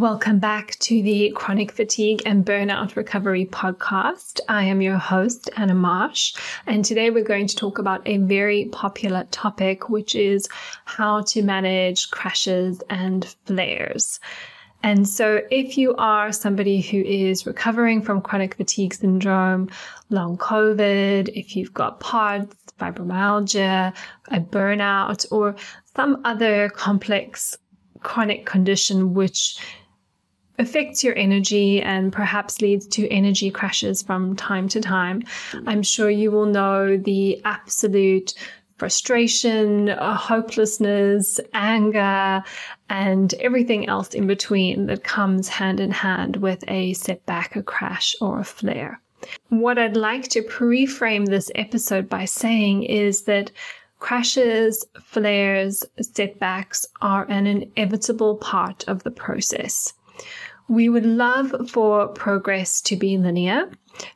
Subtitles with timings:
[0.00, 4.40] Welcome back to the Chronic Fatigue and Burnout Recovery podcast.
[4.48, 6.34] I am your host, Anna Marsh,
[6.66, 10.48] and today we're going to talk about a very popular topic, which is
[10.86, 14.20] how to manage crashes and flares.
[14.82, 19.68] And so, if you are somebody who is recovering from chronic fatigue syndrome,
[20.08, 23.94] long COVID, if you've got POTS, fibromyalgia,
[24.28, 25.56] a burnout, or
[25.94, 27.58] some other complex
[28.02, 29.58] chronic condition which
[30.60, 35.22] affects your energy and perhaps leads to energy crashes from time to time,
[35.66, 38.34] I'm sure you will know the absolute
[38.76, 42.42] frustration, uh, hopelessness, anger,
[42.88, 48.14] and everything else in between that comes hand in hand with a setback, a crash,
[48.20, 49.00] or a flare.
[49.48, 53.50] What I'd like to pre-frame this episode by saying is that
[53.98, 59.92] crashes, flares, setbacks are an inevitable part of the process.
[60.70, 63.68] We would love for progress to be linear,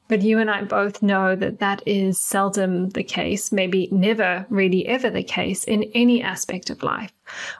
[0.06, 4.86] but you and I both know that that is seldom the case, maybe never really
[4.86, 7.12] ever the case in any aspect of life.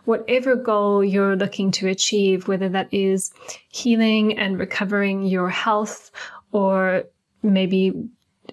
[0.05, 3.33] Whatever goal you're looking to achieve, whether that is
[3.69, 6.13] healing and recovering your health
[6.53, 7.03] or
[7.43, 7.93] maybe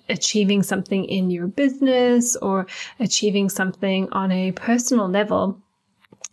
[0.09, 2.66] achieving something in your business or
[3.00, 5.61] achieving something on a personal level,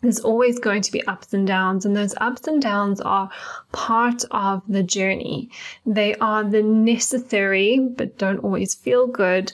[0.01, 3.31] there's always going to be ups and downs, and those ups and downs are
[3.73, 5.51] part of the journey.
[5.87, 9.53] They are the necessary, but don't always feel good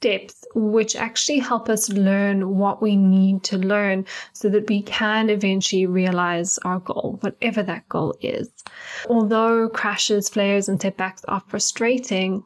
[0.00, 5.28] steps which actually help us learn what we need to learn so that we can
[5.28, 8.48] eventually realize our goal, whatever that goal is.
[9.10, 12.42] Although crashes, flares, and setbacks are frustrating,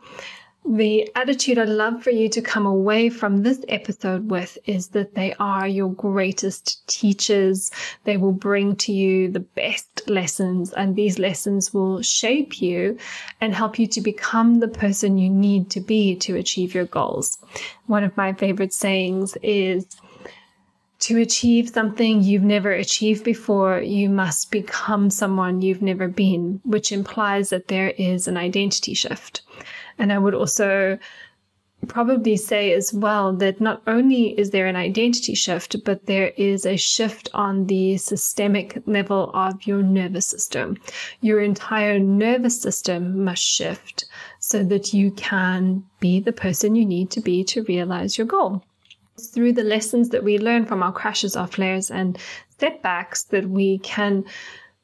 [0.66, 5.14] the attitude I'd love for you to come away from this episode with is that
[5.14, 7.70] they are your greatest teachers.
[8.04, 12.96] They will bring to you the best lessons, and these lessons will shape you
[13.42, 17.38] and help you to become the person you need to be to achieve your goals.
[17.86, 19.86] One of my favorite sayings is,
[21.00, 26.92] to achieve something you've never achieved before, you must become someone you've never been, which
[26.92, 29.42] implies that there is an identity shift.
[29.98, 30.98] And I would also
[31.84, 36.66] probably say as well that not only is there an identity shift, but there is
[36.66, 40.78] a shift on the systemic level of your nervous system.
[41.20, 44.06] Your entire nervous system must shift
[44.40, 48.64] so that you can be the person you need to be to realize your goal.
[49.14, 52.18] It's through the lessons that we learn from our crashes, our flares, and
[52.58, 54.24] setbacks that we can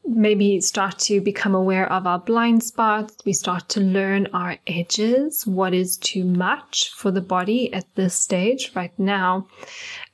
[0.07, 3.17] maybe start to become aware of our blind spots.
[3.25, 8.15] We start to learn our edges, what is too much for the body at this
[8.15, 9.47] stage right now.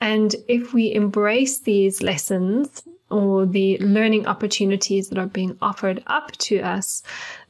[0.01, 6.33] And if we embrace these lessons or the learning opportunities that are being offered up
[6.33, 7.03] to us,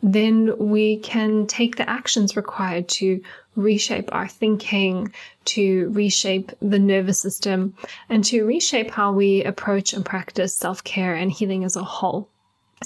[0.02, 3.22] then we can take the actions required to
[3.56, 5.12] reshape our thinking,
[5.46, 7.74] to reshape the nervous system,
[8.08, 12.28] and to reshape how we approach and practice self care and healing as a whole.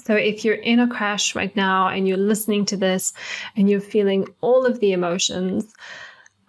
[0.04, 3.12] So, if you're in a crash right now and you're listening to this
[3.56, 5.74] and you're feeling all of the emotions,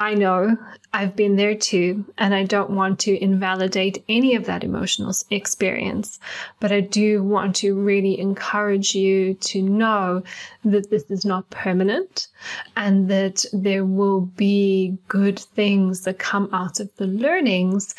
[0.01, 0.57] I know
[0.93, 6.19] I've been there too, and I don't want to invalidate any of that emotional experience,
[6.59, 10.23] but I do want to really encourage you to know
[10.65, 12.29] that this is not permanent
[12.75, 17.93] and that there will be good things that come out of the learnings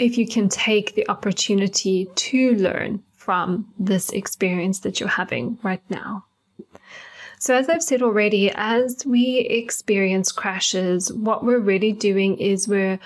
[0.00, 5.82] if you can take the opportunity to learn from this experience that you're having right
[5.90, 6.24] now.
[7.40, 12.98] So, as I've said already, as we experience crashes, what we're really doing is we're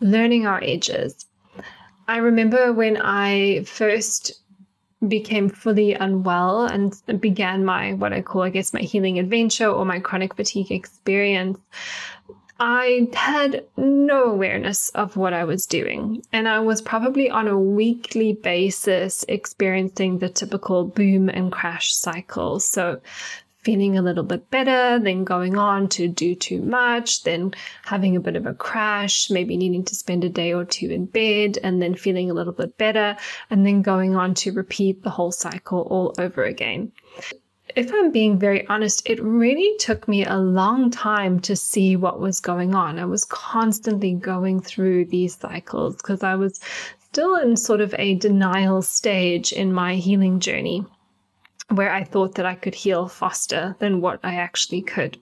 [0.00, 1.26] learning our edges.
[2.08, 4.32] I remember when I first
[5.06, 9.84] became fully unwell and began my what I call, I guess, my healing adventure or
[9.84, 11.58] my chronic fatigue experience.
[12.58, 16.22] I had no awareness of what I was doing.
[16.32, 22.58] And I was probably on a weekly basis experiencing the typical boom and crash cycle.
[22.58, 23.00] So
[23.62, 27.54] feeling a little bit better, then going on to do too much, then
[27.84, 31.06] having a bit of a crash, maybe needing to spend a day or two in
[31.06, 33.16] bed, and then feeling a little bit better,
[33.50, 36.90] and then going on to repeat the whole cycle all over again.
[37.74, 42.20] If I'm being very honest, it really took me a long time to see what
[42.20, 42.98] was going on.
[42.98, 46.60] I was constantly going through these cycles because I was
[47.04, 50.84] still in sort of a denial stage in my healing journey.
[51.76, 55.18] Where I thought that I could heal faster than what I actually could.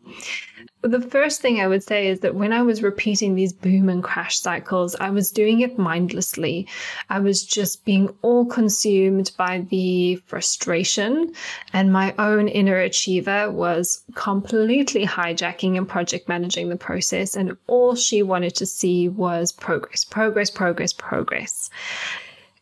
[0.82, 4.02] The first thing I would say is that when I was repeating these boom and
[4.02, 6.66] crash cycles, I was doing it mindlessly.
[7.10, 11.34] I was just being all consumed by the frustration,
[11.74, 17.36] and my own inner achiever was completely hijacking and project managing the process.
[17.36, 21.68] And all she wanted to see was progress, progress, progress, progress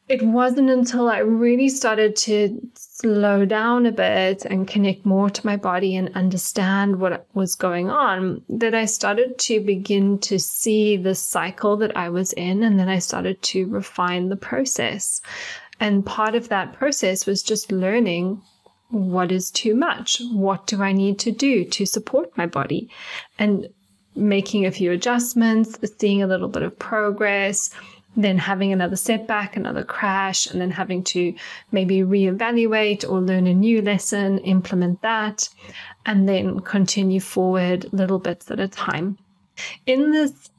[0.09, 2.61] it wasn't until I really started to
[3.01, 7.89] slow down a bit and connect more to my body and understand what was going
[7.89, 12.65] on that I started to begin to see the cycle that I was in.
[12.65, 15.21] And then I started to refine the process.
[15.79, 18.43] And part of that process was just learning
[18.91, 20.21] what is too much?
[20.33, 22.91] What do I need to do to support my body?
[23.39, 23.69] And
[24.17, 27.71] making a few adjustments, seeing a little bit of progress
[28.19, 31.33] then having another setback, another crash, and then having to
[31.71, 35.49] maybe reevaluate or learn a new lesson, implement that,
[36.05, 39.17] and then continue forward little bits at a time.
[39.87, 40.51] In this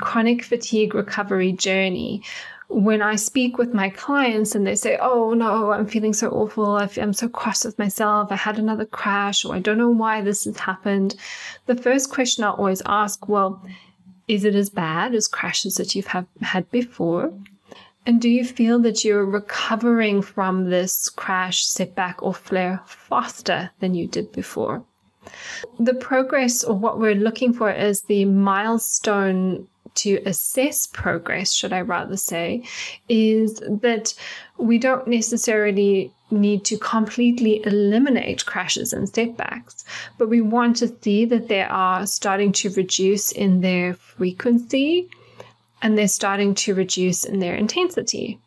[0.00, 2.22] chronic fatigue recovery journey,
[2.68, 6.76] when I speak with my clients and they say, Oh no, I'm feeling so awful.
[6.76, 8.32] I'm so cross with myself.
[8.32, 11.14] I had another crash, or I don't know why this has happened.
[11.66, 13.62] The first question I always ask, Well,
[14.28, 17.32] is it as bad as crashes that you've have had before?
[18.06, 23.94] And do you feel that you're recovering from this crash, setback, or flare faster than
[23.94, 24.84] you did before?
[25.78, 31.80] The progress, or what we're looking for, is the milestone to assess progress, should I
[31.80, 32.64] rather say,
[33.08, 34.12] is that
[34.58, 39.84] we don't necessarily need to completely eliminate crashes and setbacks,
[40.18, 45.08] but we want to see that they are starting to reduce in their frequency
[45.82, 48.38] and they're starting to reduce in their intensity.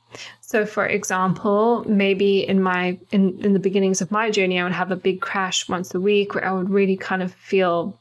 [0.42, 4.72] So for example, maybe in my in, in the beginnings of my journey, I would
[4.72, 8.00] have a big crash once a week where I would really kind of feel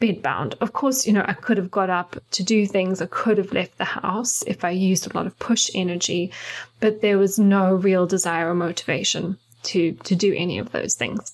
[0.00, 0.54] bedbound.
[0.60, 3.00] Of course, you know, I could have got up to do things.
[3.00, 6.32] I could have left the house if I used a lot of push energy,
[6.80, 11.32] but there was no real desire or motivation to to do any of those things.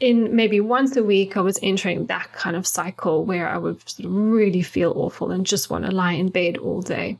[0.00, 3.88] In maybe once a week, I was entering that kind of cycle where I would
[3.88, 7.18] sort of really feel awful and just want to lie in bed all day.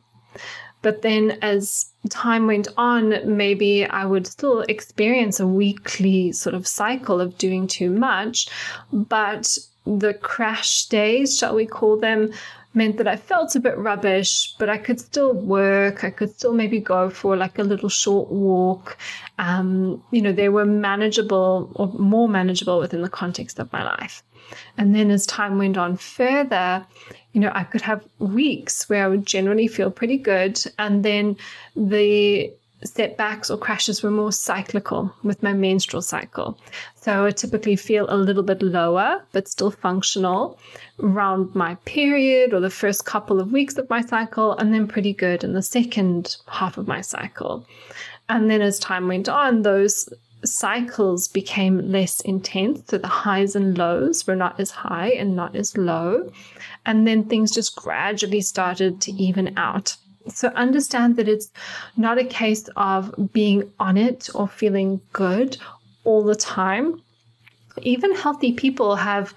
[0.83, 6.67] But then as time went on, maybe I would still experience a weekly sort of
[6.67, 8.49] cycle of doing too much,
[8.93, 12.33] but the crash days, shall we call them,
[12.75, 16.03] meant that I felt a bit rubbish, but I could still work.
[16.05, 18.97] I could still maybe go for like a little short walk.
[19.39, 24.23] Um, you know, they were manageable or more manageable within the context of my life.
[24.77, 26.85] And then as time went on further,
[27.33, 30.61] you know, I could have weeks where I would generally feel pretty good.
[30.79, 31.37] And then
[31.77, 32.53] the
[32.85, 36.59] setbacks or crashes were more cyclical with my menstrual cycle.
[36.97, 40.59] So I typically feel a little bit lower, but still functional
[41.01, 45.13] around my period or the first couple of weeks of my cycle, and then pretty
[45.13, 47.67] good in the second half of my cycle.
[48.29, 50.09] And then as time went on, those
[50.45, 52.83] cycles became less intense.
[52.89, 56.31] So the highs and lows were not as high and not as low.
[56.87, 59.97] And then things just gradually started to even out.
[60.29, 61.51] So understand that it's
[61.97, 65.59] not a case of being on it or feeling good
[66.05, 67.03] all the time.
[67.83, 69.35] Even healthy people have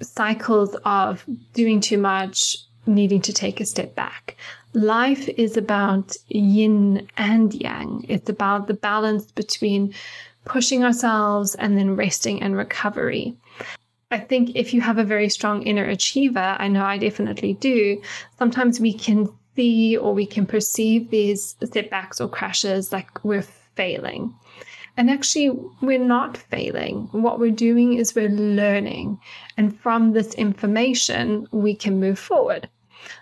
[0.00, 4.36] cycles of doing too much, needing to take a step back.
[4.72, 8.04] Life is about yin and yang.
[8.08, 9.94] It's about the balance between
[10.44, 13.36] pushing ourselves and then resting and recovery.
[14.10, 18.02] I think if you have a very strong inner achiever, I know I definitely do,
[18.38, 24.34] sometimes we can see or we can perceive these setbacks or crashes like we're failing.
[24.96, 27.08] And actually, we're not failing.
[27.12, 29.18] What we're doing is we're learning.
[29.56, 32.68] And from this information, we can move forward.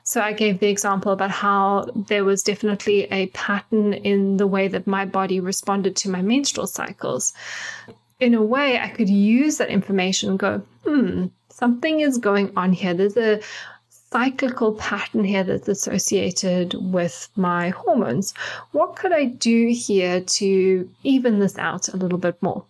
[0.02, 4.68] So I gave the example about how there was definitely a pattern in the way
[4.68, 7.32] that my body responded to my menstrual cycles.
[8.18, 12.72] In a way, I could use that information and go, hmm, something is going on
[12.72, 12.94] here.
[12.94, 13.40] There's a
[14.12, 18.34] cyclical pattern here that's associated with my hormones.
[18.72, 22.64] What could I do here to even this out a little bit more?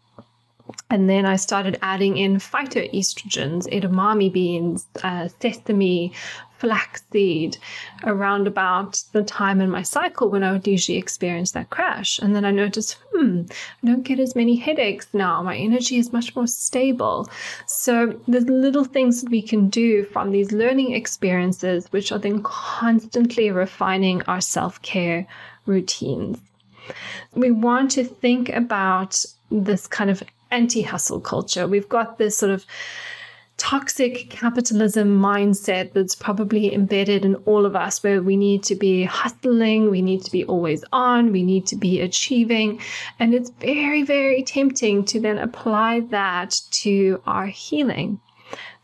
[0.91, 6.13] And then I started adding in phytoestrogens, edamame beans, uh, sesame,
[6.59, 7.57] flaxseed
[8.05, 12.19] around about the time in my cycle when I would usually experience that crash.
[12.19, 13.43] And then I noticed, hmm,
[13.83, 15.43] I don't get as many headaches now.
[15.43, 17.29] My energy is much more stable.
[17.67, 22.43] So there's little things that we can do from these learning experiences, which are then
[22.43, 25.27] constantly refining our self care
[25.67, 26.39] routines.
[27.35, 31.67] We want to think about this kind of anti hustle culture.
[31.67, 32.65] We've got this sort of
[33.59, 39.05] toxic capitalism mindset that's probably embedded in all of us where we need to be
[39.05, 42.81] hustling, we need to be always on, we need to be achieving.
[43.19, 48.21] And it's very, very tempting to then apply that to our healing.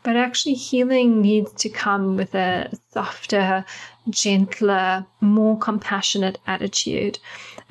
[0.05, 3.65] But actually, healing needs to come with a softer,
[4.07, 7.17] gentler, more compassionate attitude.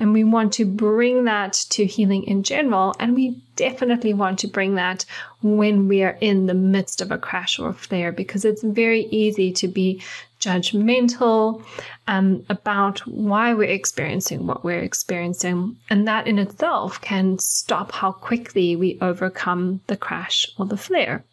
[0.01, 2.93] And we want to bring that to healing in general.
[2.99, 5.05] And we definitely want to bring that
[5.41, 9.05] when we are in the midst of a crash or a flare because it's very
[9.05, 10.03] easy to be
[10.41, 11.63] judgmental
[12.07, 15.77] um, about why we're experiencing what we're experiencing.
[15.89, 21.23] And that in itself can stop how quickly we overcome the crash or the flare.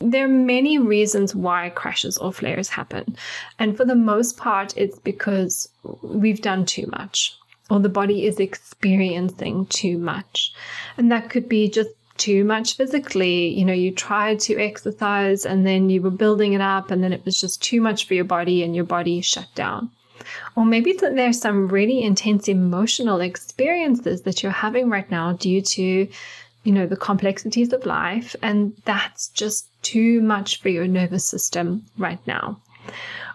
[0.00, 3.16] There are many reasons why crashes or flares happen.
[3.58, 5.68] And for the most part, it's because
[6.02, 7.36] we've done too much
[7.70, 10.52] or the body is experiencing too much.
[10.98, 13.48] And that could be just too much physically.
[13.48, 17.12] You know, you tried to exercise and then you were building it up and then
[17.12, 19.90] it was just too much for your body and your body shut down.
[20.54, 26.08] Or maybe there's some really intense emotional experiences that you're having right now due to
[26.64, 28.36] you know, the complexities of life.
[28.42, 32.60] And that's just too much for your nervous system right now.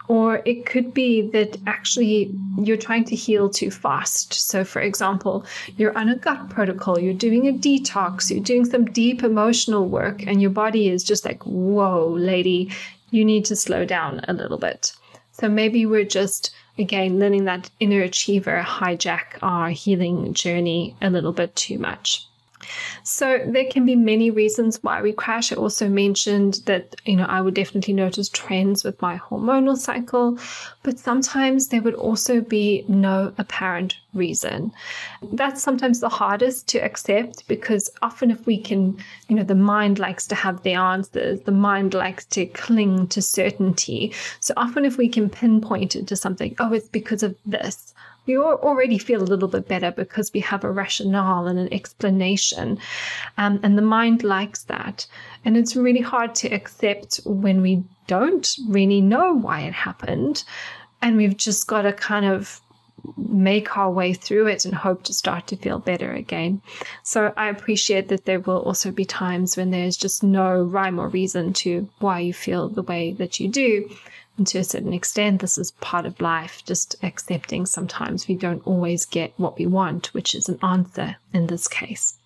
[0.08, 4.34] Or it could be that actually you're trying to heal too fast.
[4.34, 5.44] So, for example,
[5.76, 10.24] you're on a gut protocol, you're doing a detox, you're doing some deep emotional work,
[10.24, 12.70] and your body is just like, whoa, lady,
[13.10, 14.92] you need to slow down a little bit.
[15.32, 21.32] So, maybe we're just, again, letting that inner achiever hijack our healing journey a little
[21.32, 22.24] bit too much.
[23.02, 25.52] So there can be many reasons why we crash.
[25.52, 30.38] I also mentioned that, you know, I would definitely notice trends with my hormonal cycle,
[30.82, 34.72] but sometimes there would also be no apparent reason.
[35.32, 38.96] That's sometimes the hardest to accept because often if we can,
[39.28, 43.22] you know, the mind likes to have the answers, the mind likes to cling to
[43.22, 44.12] certainty.
[44.40, 47.94] So often if we can pinpoint it to something, oh, it's because of this
[48.26, 52.78] we already feel a little bit better because we have a rationale and an explanation.
[53.38, 55.06] Um, and the mind likes that.
[55.44, 60.44] And it's really hard to accept when we don't really know why it happened.
[61.02, 62.60] And we've just got to kind of
[63.16, 66.60] make our way through it and hope to start to feel better again.
[67.02, 71.08] So I appreciate that there will also be times when there's just no rhyme or
[71.08, 73.88] reason to why you feel the way that you do.
[74.36, 78.66] And to a certain extent, this is part of life, just accepting sometimes we don't
[78.66, 82.18] always get what we want, which is an answer in this case.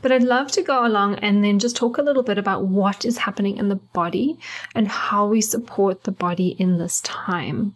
[0.00, 3.04] But I'd love to go along and then just talk a little bit about what
[3.04, 4.38] is happening in the body
[4.74, 7.74] and how we support the body in this time.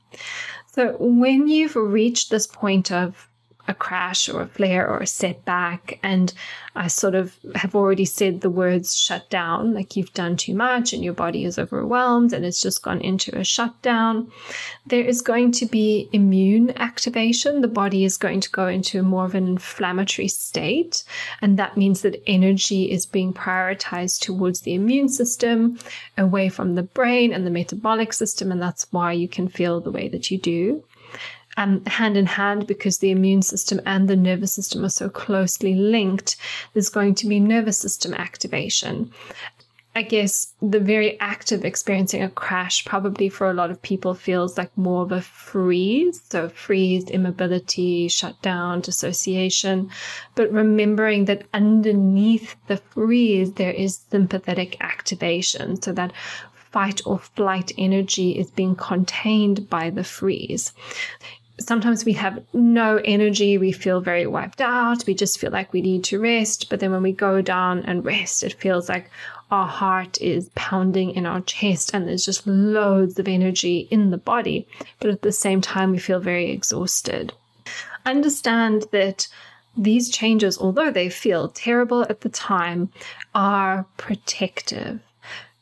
[0.72, 3.28] So, when you've reached this point of
[3.70, 5.98] a crash or a flare or a setback.
[6.02, 6.34] And
[6.74, 10.92] I sort of have already said the words shut down, like you've done too much
[10.92, 14.30] and your body is overwhelmed and it's just gone into a shutdown.
[14.86, 17.60] There is going to be immune activation.
[17.60, 21.04] The body is going to go into more of an inflammatory state.
[21.40, 25.78] And that means that energy is being prioritized towards the immune system,
[26.18, 28.50] away from the brain and the metabolic system.
[28.50, 30.82] And that's why you can feel the way that you do
[31.56, 35.74] um, hand in hand because the immune system and the nervous system are so closely
[35.74, 36.36] linked,
[36.72, 39.12] there's going to be nervous system activation.
[39.92, 44.14] I guess the very act of experiencing a crash probably for a lot of people
[44.14, 46.22] feels like more of a freeze.
[46.30, 49.90] So, freeze, immobility, shutdown, dissociation.
[50.36, 55.82] But remembering that underneath the freeze, there is sympathetic activation.
[55.82, 56.12] So, that
[56.70, 60.72] fight or flight energy is being contained by the freeze
[61.60, 63.58] sometimes we have no energy.
[63.58, 65.06] We feel very wiped out.
[65.06, 66.68] We just feel like we need to rest.
[66.70, 69.10] But then when we go down and rest, it feels like
[69.50, 74.18] our heart is pounding in our chest and there's just loads of energy in the
[74.18, 74.66] body.
[75.00, 77.32] But at the same time, we feel very exhausted.
[78.06, 79.28] Understand that
[79.76, 82.90] these changes, although they feel terrible at the time,
[83.34, 85.00] are protective.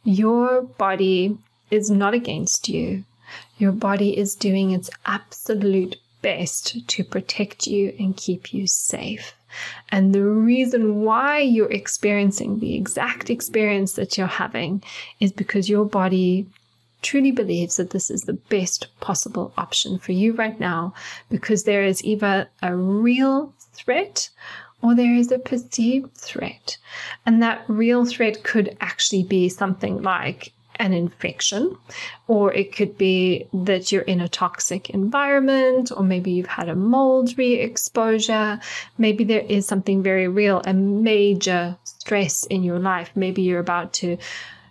[0.05, 1.37] Your body
[1.71, 3.05] is not against you.
[3.59, 9.35] Your body is doing its absolute best to protect you and keep you safe.
[9.91, 14.83] And the reason why you're experiencing the exact experience that you're having
[15.21, 16.47] is because your body
[17.03, 20.93] truly believes that this is the best possible option for you right now
[21.31, 24.29] because there is either a real threat
[24.83, 26.77] or there is a perceived threat.
[27.27, 31.77] And that real threat could actually be something like an infection,
[32.27, 36.75] or it could be that you're in a toxic environment, or maybe you've had a
[36.75, 38.61] mold re exposure.
[38.97, 43.11] Maybe there is something very real, a major stress in your life.
[43.15, 44.19] Maybe you're about to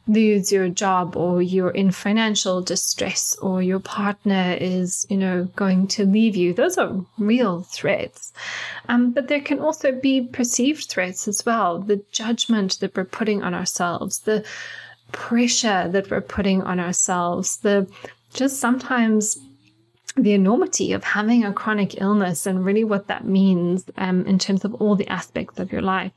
[0.07, 5.87] lose your job or you're in financial distress or your partner is, you know, going
[5.87, 6.53] to leave you.
[6.53, 8.33] Those are real threats.
[8.87, 11.79] Um, but there can also be perceived threats as well.
[11.79, 14.45] The judgment that we're putting on ourselves, the
[15.11, 17.89] pressure that we're putting on ourselves, the
[18.33, 19.37] just sometimes
[20.15, 24.65] the enormity of having a chronic illness and really what that means um, in terms
[24.65, 26.11] of all the aspects of your life.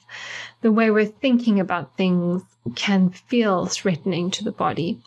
[0.62, 2.42] The way we're thinking about things
[2.76, 5.00] can feel threatening to the body.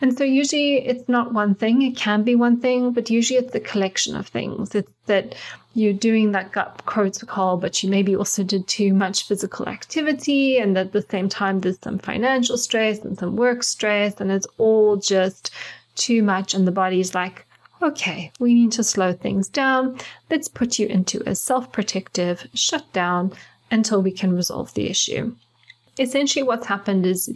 [0.00, 3.54] And so usually it's not one thing, it can be one thing, but usually it's
[3.54, 4.74] a collection of things.
[4.74, 5.34] It's that
[5.74, 10.58] you're doing that gut protocol, but you maybe also did too much physical activity.
[10.58, 14.46] And at the same time, there's some financial stress and some work stress, and it's
[14.58, 15.50] all just
[15.94, 16.54] too much.
[16.54, 17.46] And the body's like,
[17.82, 19.98] okay, we need to slow things down.
[20.30, 23.32] Let's put you into a self protective shutdown
[23.70, 25.34] until we can resolve the issue.
[25.98, 27.34] Essentially, what's happened is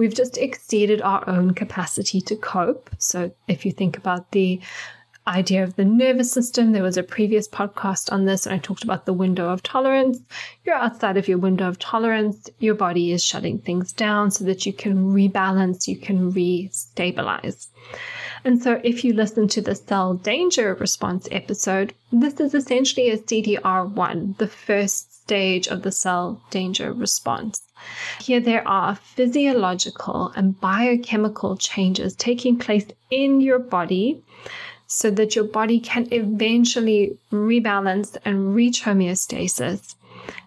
[0.00, 2.88] we've just exceeded our own capacity to cope.
[2.96, 4.58] So, if you think about the
[5.26, 8.82] idea of the nervous system, there was a previous podcast on this, and I talked
[8.82, 10.18] about the window of tolerance.
[10.64, 14.64] You're outside of your window of tolerance, your body is shutting things down so that
[14.64, 17.68] you can rebalance, you can re stabilize.
[18.42, 23.18] And so, if you listen to the cell danger response episode, this is essentially a
[23.18, 27.62] CDR1, the first stage of the cell danger response.
[28.20, 34.22] Here, there are physiological and biochemical changes taking place in your body
[34.86, 39.94] so that your body can eventually rebalance and reach homeostasis.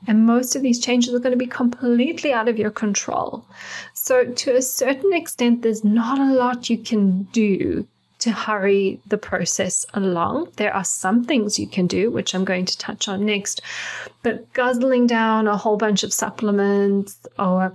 [0.06, 3.46] And most of these changes are going to be completely out of your control.
[3.94, 7.88] So, to a certain extent, there's not a lot you can do
[8.24, 10.48] to hurry the process along.
[10.56, 13.62] There are some things you can do, which I'm going to touch on next,
[14.22, 17.74] but guzzling down a whole bunch of supplements or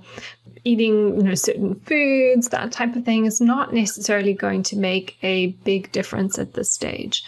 [0.65, 5.17] eating you know certain foods that type of thing is not necessarily going to make
[5.23, 7.25] a big difference at this stage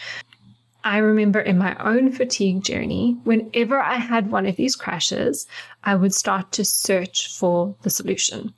[0.83, 5.47] I remember in my own fatigue journey, whenever I had one of these crashes,
[5.83, 8.53] I would start to search for the solution.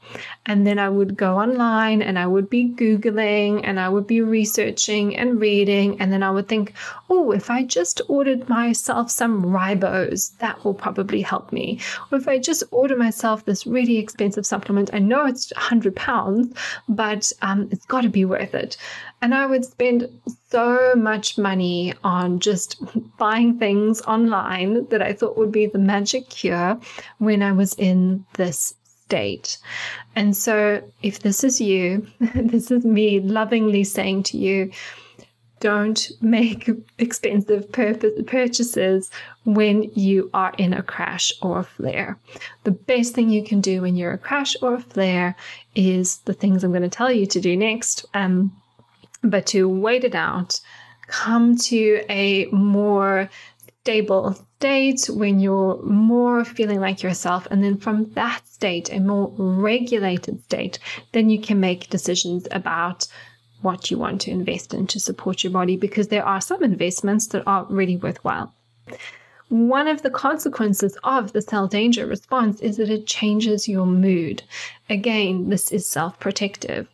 [0.46, 4.22] And then I would go online and I would be Googling and I would be
[4.22, 6.00] researching and reading.
[6.02, 6.74] And then I would think,
[7.10, 11.80] oh, if I just ordered myself some ribose, that will probably help me.
[12.12, 16.54] Or if I just order myself this really expensive supplement, I know it's 100 pounds,
[16.90, 18.76] but um, it's got to be worth it.
[19.24, 20.10] And I would spend
[20.50, 22.76] so much money on just
[23.18, 26.78] buying things online that I thought would be the magic cure
[27.20, 29.60] when I was in this state.
[30.14, 32.06] And so, if this is you,
[32.36, 34.72] this is me lovingly saying to you,
[35.62, 39.10] don't make expensive purchases
[39.46, 42.20] when you are in a crash or a flare.
[42.66, 45.38] The best thing you can do when you're a crash or a flare
[45.76, 48.52] is the things I'm going to tell you to do next, um,
[49.24, 50.60] but to wait it out,
[51.08, 53.30] come to a more
[53.82, 57.48] stable state when you're more feeling like yourself.
[57.52, 60.80] And then from that state, a more regulated state,
[61.12, 63.08] then you can make decisions about
[63.62, 67.28] what you want to invest in to support your body because there are some investments
[67.28, 68.54] that are really worthwhile.
[69.50, 74.44] One of the consequences of the cell danger response is that it changes your mood.
[74.90, 76.88] Again, this is self protective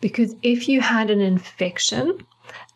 [0.00, 2.18] because if you had an infection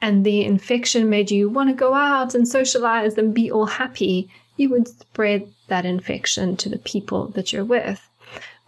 [0.01, 4.29] and the infection made you want to go out and socialize and be all happy,
[4.57, 8.09] you would spread that infection to the people that you're with.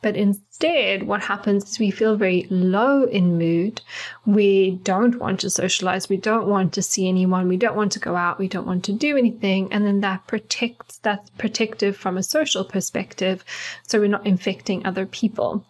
[0.03, 3.83] But instead, what happens is we feel very low in mood.
[4.25, 6.09] We don't want to socialize.
[6.09, 7.49] We don't want to see anyone.
[7.49, 8.39] We don't want to go out.
[8.39, 9.71] We don't want to do anything.
[9.71, 13.45] And then that protects, that's protective from a social perspective.
[13.87, 15.67] So we're not infecting other people.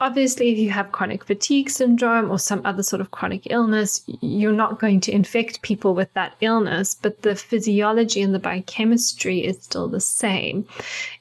[0.00, 4.52] Obviously, if you have chronic fatigue syndrome or some other sort of chronic illness, you're
[4.52, 9.62] not going to infect people with that illness, but the physiology and the biochemistry is
[9.62, 10.66] still the same.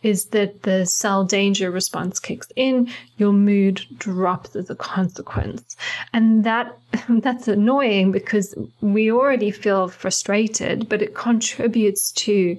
[0.02, 5.76] Is that the cell danger response kicks in, your mood drops as a consequence.
[6.12, 6.78] And that
[7.10, 12.58] that's annoying because we already feel frustrated, but it contributes to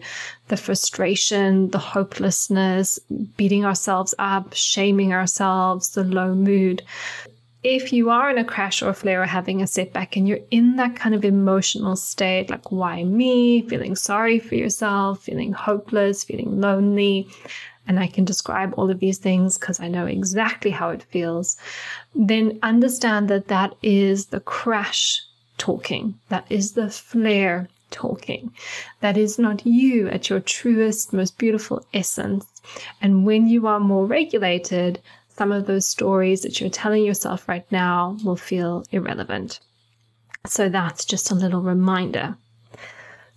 [0.49, 2.99] the frustration, the hopelessness,
[3.37, 6.83] beating ourselves up, shaming ourselves, the low mood.
[7.63, 10.41] If you are in a crash or a flare or having a setback and you're
[10.51, 13.63] in that kind of emotional state, like, why me?
[13.69, 17.27] Feeling sorry for yourself, feeling hopeless, feeling lonely,
[17.87, 21.57] and I can describe all of these things because I know exactly how it feels,
[22.15, 25.23] then understand that that is the crash
[25.57, 26.19] talking.
[26.29, 28.53] That is the flare talking.
[29.01, 32.45] That is not you at your truest, most beautiful essence.
[33.01, 37.71] And when you are more regulated, some of those stories that you're telling yourself right
[37.71, 39.61] now will feel irrelevant.
[40.47, 42.37] So that's just a little reminder.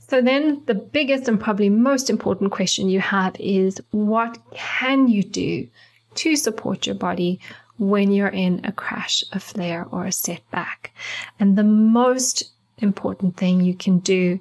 [0.10, 5.24] So then the biggest and probably most important question you have is what can you
[5.24, 5.68] do
[6.16, 7.40] to support your body
[7.78, 10.94] when you're in a crash, a flare, or a setback?
[11.40, 14.40] And the most important thing you can do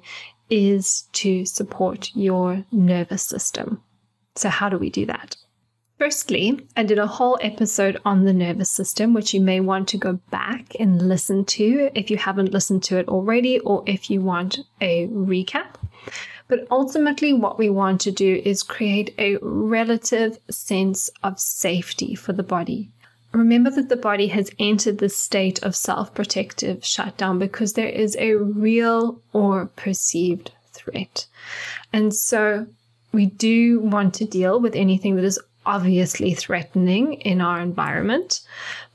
[0.49, 3.81] is to support your nervous system.
[4.35, 5.35] So how do we do that?
[5.97, 9.97] Firstly, I did a whole episode on the nervous system, which you may want to
[9.97, 14.21] go back and listen to if you haven't listened to it already, or if you
[14.21, 15.73] want a recap.
[16.47, 22.31] But ultimately, what we want to do is create a relative sense of safety for
[22.31, 22.91] the body.
[23.37, 28.15] Remember that the body has entered the state of self protective shutdown because there is
[28.17, 31.27] a real or perceived threat.
[31.93, 32.65] And so
[33.11, 38.39] we do want to deal with anything that is obviously threatening in our environment,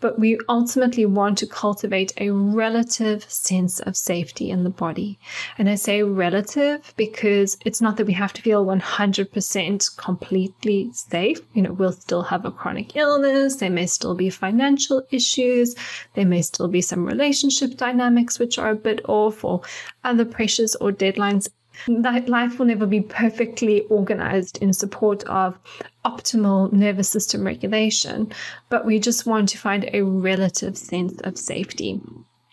[0.00, 5.18] but we ultimately want to cultivate a relative sense of safety in the body.
[5.58, 11.40] And I say relative because it's not that we have to feel 100% completely safe.
[11.52, 15.76] You know, we'll still have a chronic illness, there may still be financial issues,
[16.14, 19.60] there may still be some relationship dynamics which are a bit off, or
[20.04, 21.48] other pressures or deadlines
[21.88, 25.58] that life will never be perfectly organized in support of
[26.04, 28.32] optimal nervous system regulation,
[28.68, 32.00] but we just want to find a relative sense of safety.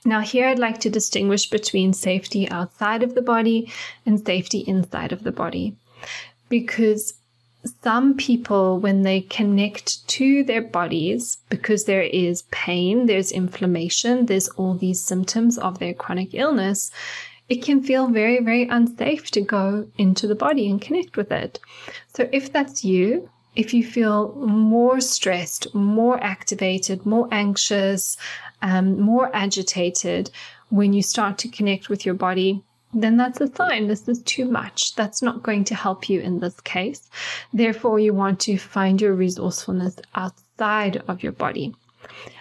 [0.05, 3.71] Now, here I'd like to distinguish between safety outside of the body
[4.05, 5.75] and safety inside of the body.
[6.47, 7.13] Because
[7.83, 14.47] some people, when they connect to their bodies, because there is pain, there's inflammation, there's
[14.49, 16.91] all these symptoms of their chronic illness,
[17.49, 21.59] it can feel very, very unsafe to go into the body and connect with it.
[22.13, 28.17] So if that's you, if you feel more stressed, more activated, more anxious,
[28.61, 30.29] um, more agitated
[30.69, 34.45] when you start to connect with your body, then that's a sign this is too
[34.45, 34.95] much.
[34.95, 37.09] That's not going to help you in this case.
[37.53, 41.75] Therefore, you want to find your resourcefulness outside of your body.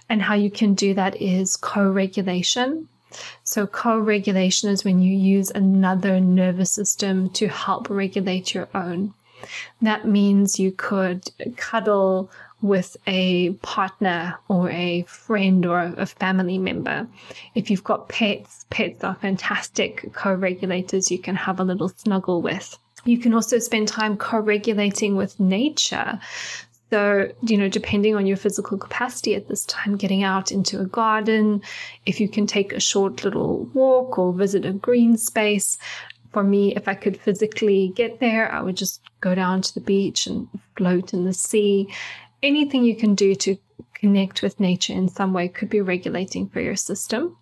[0.09, 2.89] And how you can do that is co regulation,
[3.43, 9.15] so, co regulation is when you use another nervous system to help regulate your own.
[9.81, 17.07] That means you could cuddle with a partner or a friend or a family member.
[17.55, 22.43] If you've got pets, pets are fantastic co regulators you can have a little snuggle
[22.43, 22.79] with.
[23.05, 26.21] You can also spend time co regulating with nature.
[26.91, 30.87] So, you know, depending on your physical capacity at this time, getting out into a
[30.87, 31.63] garden,
[32.07, 35.77] if you can take a short little walk or visit a green space.
[36.33, 39.81] For me, if I could physically get there, I would just go down to the
[39.81, 41.89] beach and float in the sea.
[42.43, 43.57] Anything you can do to
[43.95, 47.37] connect with nature in some way could be regulating for your system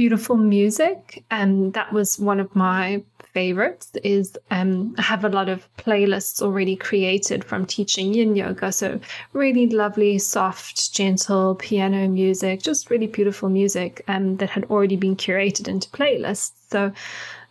[0.00, 3.02] beautiful music and that was one of my
[3.34, 8.72] favorites is um, I have a lot of playlists already created from teaching yin yoga.
[8.72, 8.98] So
[9.34, 15.16] really lovely, soft, gentle piano music, just really beautiful music um, that had already been
[15.16, 16.52] curated into playlists.
[16.70, 16.90] So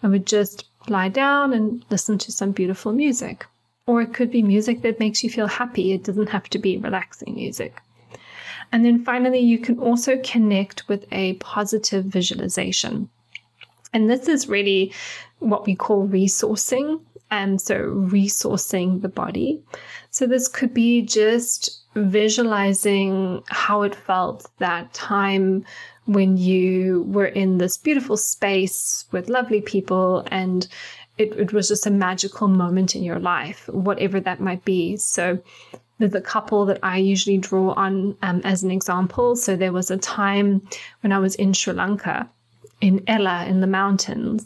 [0.01, 3.45] I would just lie down and listen to some beautiful music.
[3.85, 5.93] Or it could be music that makes you feel happy.
[5.93, 7.75] It doesn't have to be relaxing music.
[8.71, 13.09] And then finally, you can also connect with a positive visualization.
[13.93, 14.93] And this is really
[15.39, 17.01] what we call resourcing.
[17.31, 19.61] And so, resourcing the body.
[20.09, 25.65] So, this could be just visualizing how it felt that time
[26.05, 30.67] when you were in this beautiful space with lovely people and
[31.19, 34.97] it, it was just a magical moment in your life, whatever that might be.
[34.97, 35.39] So,
[35.99, 39.35] a couple that I usually draw on um, as an example.
[39.35, 40.61] So there was a time
[41.01, 42.29] when I was in Sri Lanka,
[42.81, 44.45] in Ella in the mountains,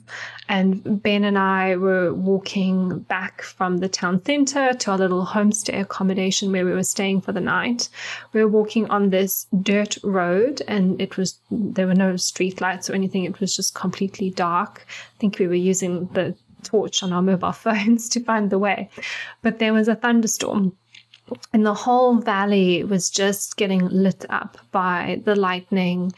[0.50, 5.82] and Ben and I were walking back from the town center to our little homestay
[5.82, 7.90] accommodation where we were staying for the night.
[8.34, 12.90] We were walking on this dirt road, and it was there were no street lights
[12.90, 13.26] or anything.
[13.26, 14.86] It was just completely dark.
[14.90, 18.90] I think we were using the torch on our mobile phones to find the way,
[19.44, 20.76] but there was a thunderstorm
[21.54, 26.14] and the whole valley was just getting lit up by the lightning.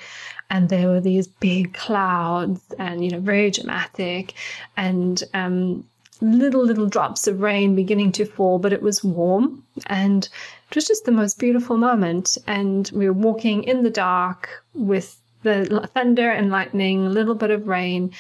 [0.49, 4.33] And there were these big clouds and you know very dramatic.
[4.77, 5.85] And um,
[6.21, 9.63] little, little drops of rain beginning to fall, but it was warm.
[9.87, 10.27] And
[10.69, 12.37] it was just the most beautiful moment.
[12.47, 17.51] And we were walking in the dark with the thunder and lightning, a little bit
[17.51, 18.11] of rain,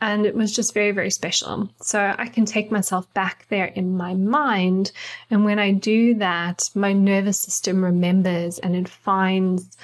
[0.00, 1.68] and it was just very, very special.
[1.82, 4.92] So I can take myself back there in my mind.
[5.30, 9.76] And when I do that, my nervous system remembers and it finds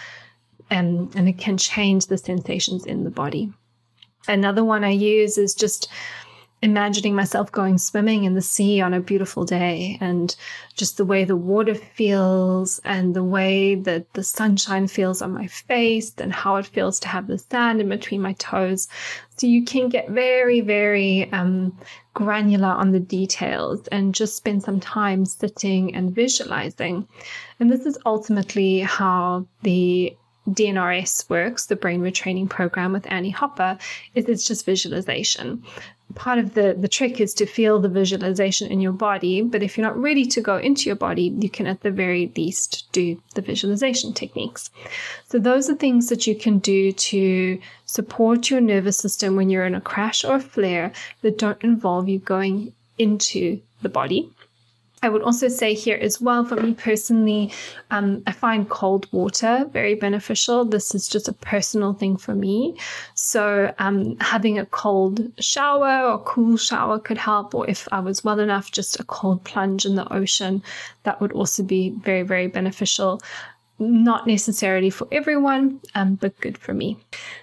[0.71, 3.53] and, and it can change the sensations in the body.
[4.27, 5.89] Another one I use is just
[6.67, 10.35] imagining myself going swimming in the sea on a beautiful day and
[10.75, 15.47] just the way the water feels and the way that the sunshine feels on my
[15.47, 18.89] face and how it feels to have the sand in between my toes.
[19.37, 21.79] So you can get very, very um,
[22.15, 27.07] granular on the details and just spend some time sitting and visualizing.
[27.61, 30.17] And this is ultimately how the
[30.49, 33.79] DNRS works, the brain retraining program with Annie Hopper,
[34.15, 35.65] is it's just visualization.
[36.15, 39.77] Part of the, the trick is to feel the visualization in your body, but if
[39.77, 43.21] you're not ready to go into your body, you can at the very least do
[43.35, 44.71] the visualization techniques.
[45.29, 49.67] So those are things that you can do to support your nervous system when you're
[49.67, 50.93] in a crash or a flare
[51.23, 54.31] that don't involve you going into the body.
[55.03, 57.53] I would also say here as well, for me personally,
[57.91, 60.65] um, I find cold water very beneficial.
[60.65, 62.77] This is just a personal thing for me.
[63.15, 68.25] So, um, having a cold shower or cool shower could help, or if I was
[68.25, 70.63] well enough, just a cold plunge in the ocean,
[71.03, 73.21] that would also be very, very beneficial
[73.79, 76.97] not necessarily for everyone, um, but good for me.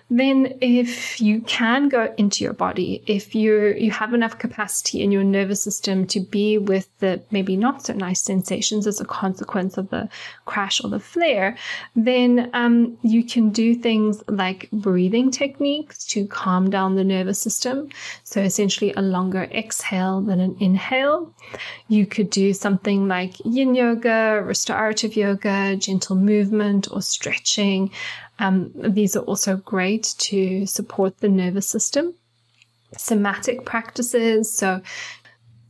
[0.10, 5.12] Then, if you can go into your body, if you you have enough capacity in
[5.12, 9.78] your nervous system to be with the maybe not so nice sensations as a consequence
[9.78, 10.10] of the
[10.46, 11.58] crash or the flare,
[11.96, 17.90] then um, you can do things like breathing techniques to calm down the nervous system.
[18.24, 21.34] So essentially, a longer exhale than an inhale.
[21.88, 27.92] You could do something like Yin yoga, restorative yoga, gentle movement or stretching.
[28.40, 32.14] Um, these are also great to support the nervous system.
[32.98, 34.52] Somatic practices.
[34.56, 34.82] So,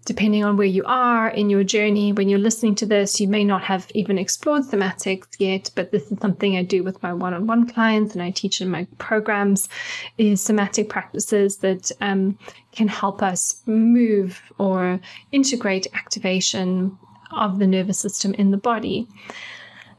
[0.06, 3.44] depending on where you are in your journey, when you're listening to this, you may
[3.44, 7.70] not have even explored somatics yet, but this is something I do with my one-on-one
[7.70, 9.70] clients and I teach in my programs
[10.18, 12.38] is somatic practices that um,
[12.74, 15.00] can help us move or
[15.32, 16.98] integrate activation
[17.32, 19.08] of the nervous system in the body.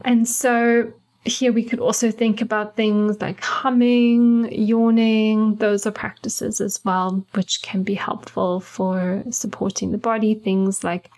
[0.04, 0.92] And so
[1.24, 5.56] here we could also think about things like humming, yawning.
[5.56, 10.34] Those are practices as well, which can be helpful for supporting the body.
[10.34, 11.10] Things like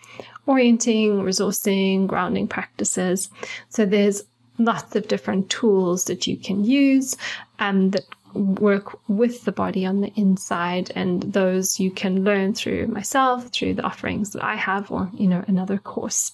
[0.45, 3.29] orienting, resourcing, grounding practices.
[3.69, 4.23] So there's
[4.57, 7.15] lots of different tools that you can use
[7.59, 12.87] and that work with the body on the inside and those you can learn through
[12.87, 16.33] myself through the offerings that I have or you know another course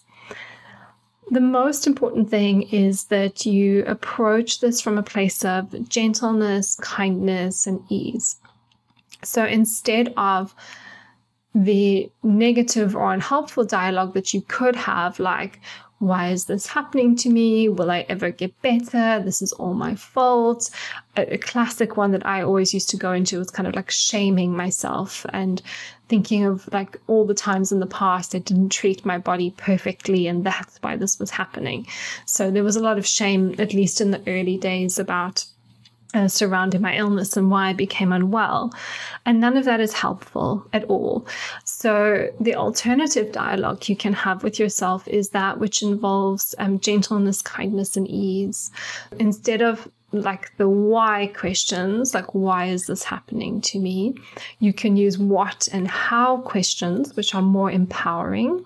[1.31, 7.67] the most important thing is that you approach this from a place of gentleness, kindness,
[7.67, 8.37] and ease.
[9.23, 10.53] So instead of
[11.55, 15.59] the negative or unhelpful dialogue that you could have, like,
[15.99, 17.69] why is this happening to me?
[17.69, 19.23] Will I ever get better?
[19.23, 20.69] This is all my fault.
[21.15, 23.89] A, a, classic one that I always used to go into was kind of like
[23.89, 25.61] shaming myself and
[26.13, 30.27] thinking of like all the times in the past I didn't treat my body perfectly
[30.27, 31.87] and that's why this was happening.
[32.27, 35.43] So there was a lot of shame, at least in the early days, about
[36.13, 38.71] uh, surrounding my illness and why I became unwell.
[39.25, 41.25] And none of that is helpful at all.
[41.63, 47.41] So, the alternative dialogue you can have with yourself is that which involves um, gentleness,
[47.41, 48.69] kindness, and ease.
[49.17, 54.15] Instead of like the why questions, like why is this happening to me?
[54.59, 58.63] You can use what and how questions, which are more empowering.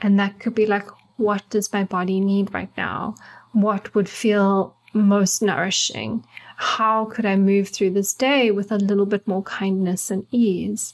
[0.00, 3.14] And that could be like, what does my body need right now?
[3.52, 6.24] What would feel most nourishing?
[6.60, 10.92] How could I move through this day with a little bit more kindness and ease?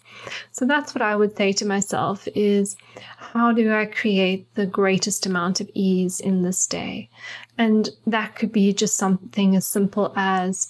[0.52, 2.76] So that's what I would say to myself is
[3.16, 7.08] how do I create the greatest amount of ease in this day?
[7.56, 10.68] And that could be just something as simple as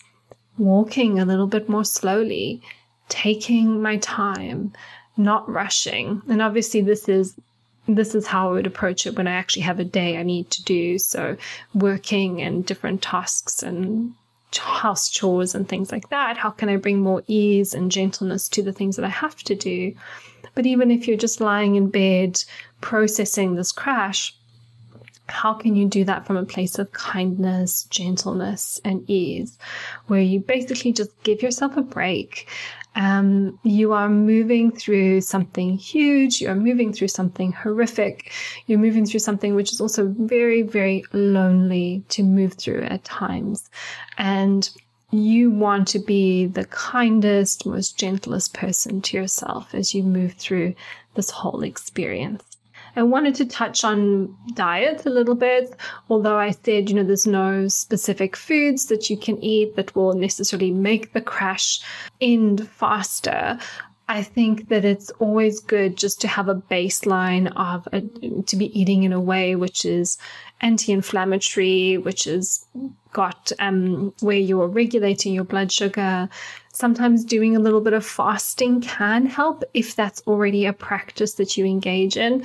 [0.59, 2.63] walking a little bit more slowly,
[3.09, 4.73] taking my time,
[5.17, 6.23] not rushing.
[6.29, 7.35] And obviously this is
[7.89, 10.51] this is how I would approach it when I actually have a day I need
[10.51, 11.01] to do.
[11.01, 11.37] So
[11.75, 14.15] working and different tasks and
[14.59, 16.37] house chores and things like that?
[16.37, 19.55] How can I bring more ease and gentleness to the things that I have to
[19.55, 19.95] do?
[20.55, 22.43] But even if you're just lying in bed
[22.81, 24.35] processing this crash,
[25.29, 29.59] how can you do that from a place of kindness, gentleness, and ease,
[30.07, 32.49] where you basically just give yourself a break
[32.97, 38.33] um, you are moving through something huge, you're moving through something horrific,
[38.67, 43.69] you're moving through something which is also very, very lonely to move through at times.
[44.17, 44.69] And
[45.11, 50.75] you want to be the kindest, most gentlest person to yourself as you move through
[51.15, 52.43] this whole experience.
[52.97, 55.75] I wanted to touch on diet a little bit,
[56.09, 60.15] although I said, you know, there's no specific foods that you can eat that will
[60.15, 61.81] necessarily make the crash
[62.21, 63.59] end faster.
[64.07, 68.03] I think that it's always good just to have a baseline of a,
[68.43, 70.19] to be eating in a way which is
[70.61, 72.67] anti-inflammatory, which is
[73.15, 76.29] got um, where you're regulating your blood sugar.
[76.73, 81.57] Sometimes doing a little bit of fasting can help if that's already a practice that
[81.57, 82.45] you engage in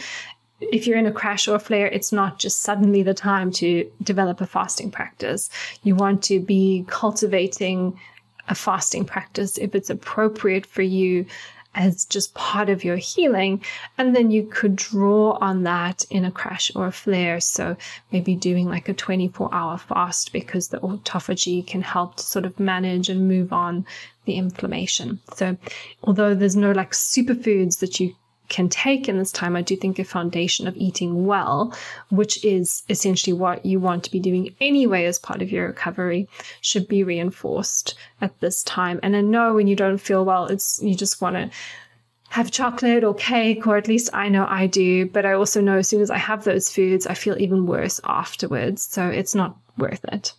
[0.62, 3.90] if you're in a crash or a flare, it's not just suddenly the time to
[4.04, 5.50] develop a fasting practice.
[5.84, 8.00] You want to be cultivating
[8.48, 11.26] a fasting practice if it's appropriate for you
[11.76, 13.64] as just part of your healing.
[13.98, 17.40] And then you could draw on that in a crash or a flare.
[17.40, 17.78] So
[18.12, 22.60] maybe doing like a 24 hour fast because the autophagy can help to sort of
[22.60, 23.86] manage and move on
[24.26, 25.20] the inflammation.
[25.36, 25.58] So
[26.04, 28.16] although there's no like superfoods that you
[28.50, 31.74] can take in this time, I do think a foundation of eating well,
[32.10, 36.28] which is essentially what you want to be doing anyway as part of your recovery,
[36.62, 39.00] should be reinforced at this time.
[39.04, 41.50] And I know when you don't feel well, it's you just want to
[42.30, 45.06] have chocolate or cake, or at least I know I do.
[45.08, 48.00] But I also know as soon as I have those foods, I feel even worse
[48.04, 48.84] afterwards.
[48.84, 50.34] So it's not worth it.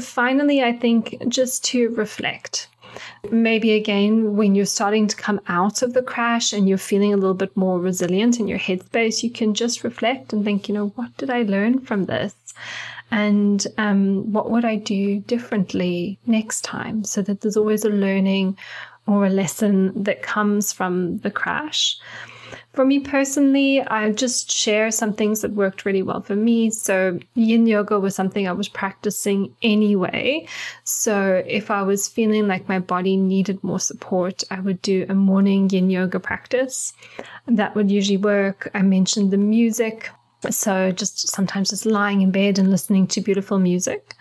[0.00, 2.68] Finally, I think just to reflect
[3.30, 7.16] Maybe again, when you're starting to come out of the crash and you're feeling a
[7.16, 10.88] little bit more resilient in your headspace, you can just reflect and think, you know,
[10.96, 12.34] what did I learn from this?
[13.10, 17.04] And um, what would I do differently next time?
[17.04, 18.56] So that there's always a learning
[19.06, 21.98] or a lesson that comes from the crash.
[22.80, 26.70] For me personally, I just share some things that worked really well for me.
[26.70, 30.46] So yin yoga was something I was practicing anyway.
[30.84, 35.14] So if I was feeling like my body needed more support, I would do a
[35.14, 36.94] morning yin yoga practice.
[37.46, 38.70] That would usually work.
[38.72, 40.08] I mentioned the music.
[40.48, 44.14] So just sometimes just lying in bed and listening to beautiful music.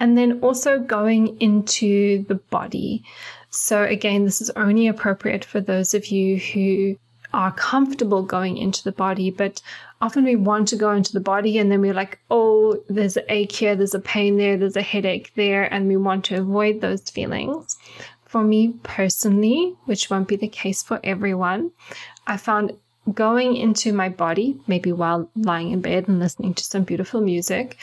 [0.00, 3.04] And then also going into the body.
[3.50, 6.98] So again, this is only appropriate for those of you who
[7.36, 9.60] are comfortable going into the body, but
[10.00, 13.24] often we want to go into the body and then we're like, oh, there's an
[13.28, 16.80] ache here, there's a pain there, there's a headache there, and we want to avoid
[16.80, 17.76] those feelings.
[18.24, 21.72] For me personally, which won't be the case for everyone,
[22.26, 22.72] I found
[23.12, 27.76] going into my body, maybe while lying in bed and listening to some beautiful music,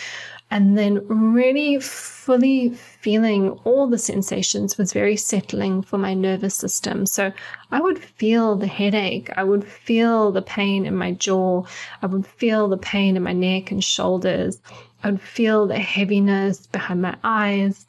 [0.54, 7.08] and then really fully feeling all the sensations was very settling for my nervous system.
[7.08, 7.34] So
[7.72, 11.63] I would feel the headache, I would feel the pain in my jaw,
[12.04, 14.62] I would feel the pain in my neck and shoulders,
[15.04, 17.88] I would feel the heaviness behind my eyes.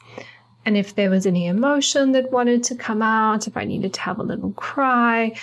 [0.65, 4.01] And if there was any emotion that wanted to come out, if I needed to
[4.01, 5.35] have a little cry,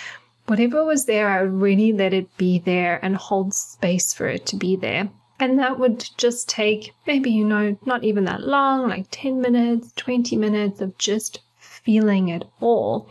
[0.47, 4.45] whatever was there, I would really let it be there and hold space for it
[4.47, 5.09] to be there.
[5.39, 9.91] And that would just take maybe, you know, not even that long, like 10 minutes,
[9.95, 13.09] 20 minutes of just feeling it all.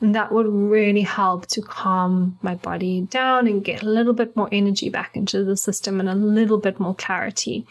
[0.00, 4.36] And that would really help to calm my body down and get a little bit
[4.36, 7.66] more energy back into the system and a little bit more clarity.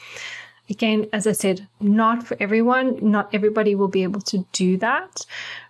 [0.67, 2.97] Again, as I said, not for everyone.
[3.01, 5.25] Not everybody will be able to do that.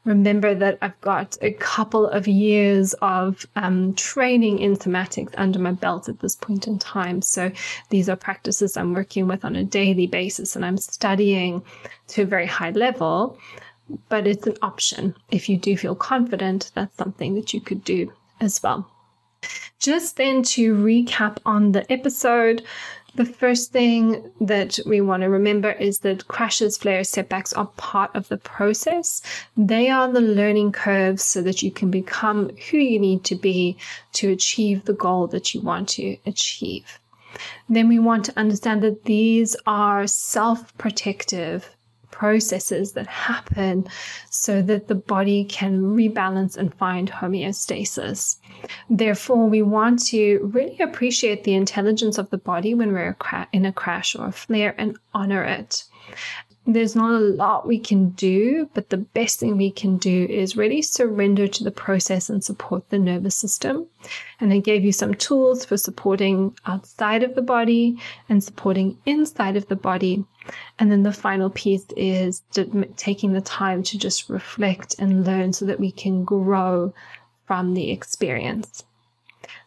[0.06, 5.74] Remember that I've got a couple of years of um, training in somatics under my
[5.74, 7.22] belt at this point in time.
[7.22, 7.52] So
[7.90, 11.62] these are practices I'm working with on a daily basis and I'm studying
[12.10, 13.38] to a very high level.
[14.08, 15.14] But it's an option.
[15.30, 18.90] If you do feel confident, that's something that you could do as well.
[19.80, 22.64] Just then to recap on the episode,
[23.16, 28.12] the first thing that we want to remember is that crashes, flares, setbacks are part
[28.16, 29.22] of the process.
[29.56, 33.78] They are the learning curves so that you can become who you need to be
[34.14, 37.00] to achieve the goal that you want to achieve.
[37.68, 41.75] Then we want to understand that these are self protective
[42.16, 43.86] processes that happen
[44.30, 48.38] so that the body can rebalance and find homeostasis.
[48.90, 53.18] Therefore, we want to really appreciate the intelligence of the body when we're
[53.52, 55.84] in a crash or a flare and honor it.
[56.68, 60.58] There's not a lot we can do, but the best thing we can do is
[60.58, 63.86] really surrender to the process and support the nervous system.
[64.40, 69.56] And I gave you some tools for supporting outside of the body and supporting inside
[69.58, 70.26] of the body.
[70.80, 72.42] And then the final piece is
[72.98, 76.94] taking the time to just reflect and learn so that we can grow
[77.46, 78.84] from the experience.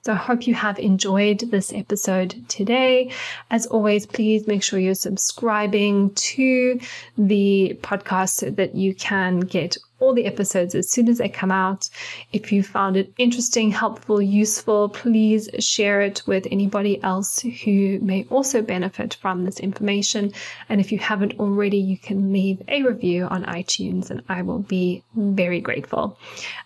[0.03, 3.11] So I hope you have enjoyed this episode today.
[3.51, 6.81] As always, please make sure you're subscribing to
[7.17, 11.51] the podcast so that you can get all the episodes as soon as they come
[11.51, 11.91] out.
[12.33, 18.25] If you found it interesting, helpful, useful, please share it with anybody else who may
[18.31, 20.33] also benefit from this information.
[20.69, 24.61] And if you haven't already, you can leave a review on iTunes and I will
[24.61, 26.17] be very grateful.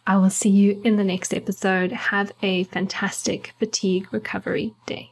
[0.07, 1.93] I will see you in the next episode.
[1.93, 5.11] Have a fantastic fatigue recovery day.